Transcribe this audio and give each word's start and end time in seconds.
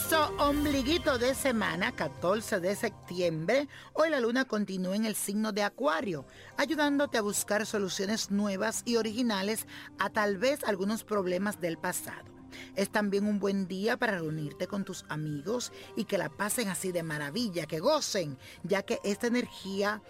nuestro 0.00 0.34
ombliguito 0.38 1.18
de 1.18 1.34
semana, 1.34 1.92
14 1.92 2.58
de 2.58 2.74
septiembre, 2.74 3.68
hoy 3.92 4.08
la 4.08 4.18
luna 4.18 4.46
continúa 4.46 4.96
en 4.96 5.04
el 5.04 5.14
signo 5.14 5.52
de 5.52 5.62
Acuario, 5.62 6.24
ayudándote 6.56 7.18
a 7.18 7.22
buscar 7.22 7.66
soluciones 7.66 8.30
nuevas 8.30 8.82
y 8.86 8.96
originales 8.96 9.66
a 9.98 10.08
tal 10.08 10.38
vez 10.38 10.64
algunos 10.64 11.04
problemas 11.04 11.60
del 11.60 11.76
pasado. 11.76 12.24
Es 12.76 12.90
también 12.90 13.26
un 13.26 13.40
buen 13.40 13.68
día 13.68 13.98
para 13.98 14.18
reunirte 14.18 14.66
con 14.66 14.84
tus 14.86 15.04
amigos 15.10 15.70
y 15.96 16.06
que 16.06 16.16
la 16.16 16.30
pasen 16.30 16.68
así 16.68 16.92
de 16.92 17.02
maravilla, 17.02 17.66
que 17.66 17.80
gocen, 17.80 18.38
ya 18.62 18.82
que 18.82 19.00
esta 19.04 19.26
energía 19.26 20.02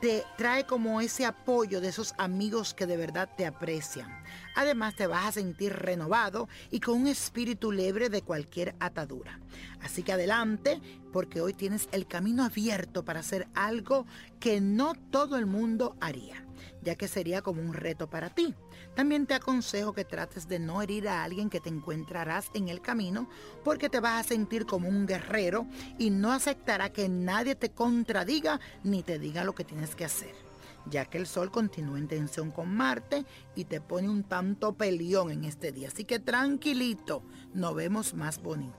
te 0.00 0.24
trae 0.36 0.66
como 0.66 1.00
ese 1.00 1.24
apoyo 1.24 1.80
de 1.80 1.88
esos 1.88 2.14
amigos 2.18 2.74
que 2.74 2.86
de 2.86 2.96
verdad 2.96 3.28
te 3.36 3.46
aprecian. 3.46 4.08
Además 4.54 4.94
te 4.96 5.06
vas 5.06 5.26
a 5.26 5.32
sentir 5.32 5.72
renovado 5.72 6.48
y 6.70 6.80
con 6.80 7.02
un 7.02 7.06
espíritu 7.06 7.72
libre 7.72 8.08
de 8.08 8.22
cualquier 8.22 8.74
atadura. 8.80 9.40
Así 9.80 10.02
que 10.02 10.12
adelante, 10.12 10.80
porque 11.12 11.40
hoy 11.40 11.54
tienes 11.54 11.88
el 11.92 12.06
camino 12.06 12.44
abierto 12.44 13.04
para 13.04 13.20
hacer 13.20 13.48
algo 13.54 14.06
que 14.40 14.60
no 14.60 14.94
todo 14.94 15.36
el 15.36 15.46
mundo 15.46 15.96
haría 16.00 16.44
ya 16.84 16.94
que 16.94 17.08
sería 17.08 17.42
como 17.42 17.62
un 17.62 17.72
reto 17.72 18.08
para 18.08 18.30
ti. 18.30 18.54
También 18.94 19.26
te 19.26 19.34
aconsejo 19.34 19.92
que 19.92 20.04
trates 20.04 20.46
de 20.46 20.58
no 20.58 20.82
herir 20.82 21.08
a 21.08 21.24
alguien 21.24 21.50
que 21.50 21.60
te 21.60 21.70
encontrarás 21.70 22.50
en 22.54 22.68
el 22.68 22.80
camino, 22.80 23.28
porque 23.64 23.88
te 23.88 24.00
vas 24.00 24.24
a 24.24 24.28
sentir 24.28 24.66
como 24.66 24.88
un 24.88 25.06
guerrero 25.06 25.66
y 25.98 26.10
no 26.10 26.32
aceptará 26.32 26.92
que 26.92 27.08
nadie 27.08 27.54
te 27.54 27.70
contradiga 27.70 28.60
ni 28.84 29.02
te 29.02 29.18
diga 29.18 29.44
lo 29.44 29.54
que 29.54 29.64
tienes 29.64 29.94
que 29.94 30.04
hacer 30.04 30.34
ya 30.86 31.06
que 31.06 31.16
el 31.16 31.26
Sol 31.26 31.50
continúa 31.50 31.98
en 31.98 32.08
tensión 32.08 32.50
con 32.50 32.74
Marte 32.74 33.24
y 33.54 33.64
te 33.64 33.80
pone 33.80 34.08
un 34.10 34.22
tanto 34.22 34.74
pelión 34.74 35.30
en 35.30 35.44
este 35.44 35.72
día. 35.72 35.88
Así 35.88 36.04
que 36.04 36.18
tranquilito, 36.18 37.22
nos 37.54 37.74
vemos 37.74 38.12
más 38.12 38.42
bonito. 38.42 38.76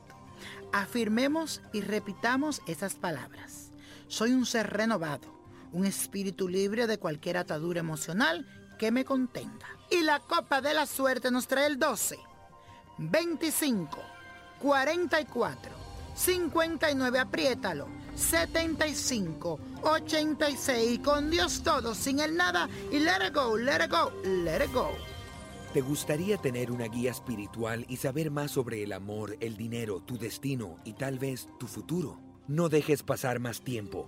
Afirmemos 0.71 1.63
y 1.73 1.81
repitamos 1.81 2.61
esas 2.67 2.93
palabras. 2.93 3.71
Soy 4.07 4.33
un 4.33 4.45
ser 4.45 4.71
renovado 4.71 5.34
un 5.75 5.85
espíritu 5.85 6.47
libre 6.47 6.87
de 6.87 6.97
cualquier 6.97 7.35
atadura 7.35 7.81
emocional 7.81 8.47
que 8.79 8.91
me 8.91 9.03
contenga. 9.03 9.67
Y 9.91 10.03
la 10.03 10.21
copa 10.21 10.61
de 10.61 10.73
la 10.73 10.85
suerte 10.85 11.29
nos 11.31 11.47
trae 11.47 11.67
el 11.67 11.77
12, 11.77 12.17
25, 12.97 13.99
44, 14.61 15.71
59, 16.15 17.19
apriétalo, 17.19 17.89
75, 18.15 19.59
86, 19.83 20.99
con 20.99 21.29
Dios 21.29 21.61
todo, 21.61 21.93
sin 21.93 22.21
el 22.21 22.37
nada 22.37 22.69
y 22.89 22.99
let 22.99 23.27
it 23.27 23.35
go, 23.35 23.57
let 23.57 23.83
it 23.83 23.91
go, 23.91 24.13
let 24.23 24.63
it 24.63 24.73
go. 24.73 24.91
¿Te 25.73 25.81
gustaría 25.81 26.37
tener 26.37 26.71
una 26.71 26.85
guía 26.85 27.11
espiritual 27.11 27.85
y 27.89 27.97
saber 27.97 28.31
más 28.31 28.51
sobre 28.51 28.81
el 28.81 28.93
amor, 28.93 29.35
el 29.41 29.57
dinero, 29.57 29.99
tu 29.99 30.17
destino 30.17 30.77
y 30.85 30.93
tal 30.93 31.19
vez 31.19 31.49
tu 31.59 31.67
futuro? 31.67 32.17
No 32.47 32.69
dejes 32.69 33.03
pasar 33.03 33.39
más 33.39 33.61
tiempo. 33.61 34.07